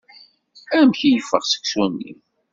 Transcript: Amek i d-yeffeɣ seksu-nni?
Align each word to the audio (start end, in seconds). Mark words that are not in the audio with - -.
Amek 0.77 0.99
i 1.01 1.09
d-yeffeɣ 1.11 1.43
seksu-nni? 1.45 2.11